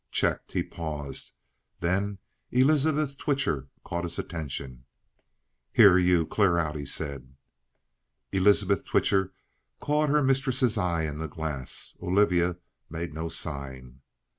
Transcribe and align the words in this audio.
Checked, 0.09 0.53
he 0.53 0.63
paused. 0.63 1.33
Then 1.79 2.17
Elizabeth 2.49 3.19
Twitcher 3.19 3.67
caught 3.85 4.03
his 4.03 4.17
attention. 4.17 4.85
"Here: 5.71 5.95
you 5.95 6.25
clear 6.25 6.57
out!" 6.57 6.75
he 6.75 6.87
said. 6.87 7.35
Elizabeth 8.31 8.83
Twitcher 8.83 9.31
caught 9.79 10.09
her 10.09 10.23
mistress's 10.23 10.75
eye 10.75 11.03
in 11.03 11.19
the 11.19 11.27
glass. 11.27 11.93
Olivia 12.01 12.57
made 12.89 13.13
no 13.13 13.29
sign. 13.29 14.01